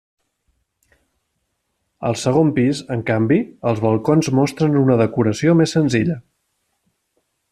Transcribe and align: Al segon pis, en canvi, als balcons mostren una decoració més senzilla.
Al 2.09 2.17
segon 2.21 2.49
pis, 2.55 2.81
en 2.95 3.03
canvi, 3.11 3.39
als 3.73 3.83
balcons 3.85 4.31
mostren 4.39 4.81
una 4.85 4.99
decoració 5.05 5.57
més 5.61 5.77
senzilla. 5.79 6.21